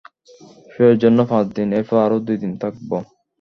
Show 0.71 0.81
এর 0.85 0.95
জন্য 1.03 1.19
পাঁচ 1.31 1.45
দিন, 1.57 1.67
এরপর 1.77 1.97
আরও 2.05 2.17
দুইদিন 2.27 2.51
থাকব। 2.61 2.89